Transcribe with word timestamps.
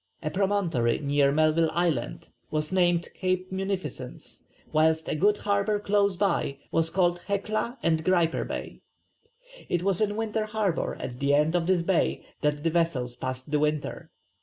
A 0.23 0.31
promontory 0.31 0.97
near 0.97 1.31
Melville 1.31 1.69
Island 1.73 2.29
was 2.49 2.71
named 2.71 3.09
Cape 3.13 3.51
Munificence, 3.51 4.41
whilst 4.73 5.07
a 5.07 5.13
good 5.13 5.37
harbour 5.37 5.77
close 5.79 6.15
by 6.15 6.57
was 6.71 6.89
called 6.89 7.19
Hecla 7.27 7.77
and 7.83 8.03
Griper 8.03 8.43
Bay. 8.47 8.81
It 9.69 9.83
was 9.83 10.01
in 10.01 10.15
Winter 10.15 10.45
Harbour 10.45 10.97
at 10.99 11.19
the 11.19 11.35
end 11.35 11.53
of 11.55 11.67
this 11.67 11.83
bay 11.83 12.25
that 12.41 12.63
the 12.63 12.71
vessels 12.71 13.15
passed 13.15 13.51
the 13.51 13.59
winter. 13.59 14.09